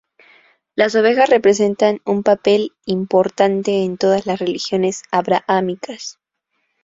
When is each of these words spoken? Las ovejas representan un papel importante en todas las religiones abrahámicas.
Las 0.73 0.95
ovejas 0.95 1.29
representan 1.29 2.01
un 2.05 2.23
papel 2.23 2.71
importante 2.87 3.83
en 3.83 3.99
todas 3.99 4.25
las 4.25 4.39
religiones 4.39 5.03
abrahámicas. 5.11 6.17